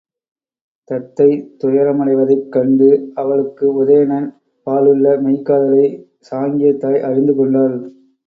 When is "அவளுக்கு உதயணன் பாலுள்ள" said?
3.13-5.15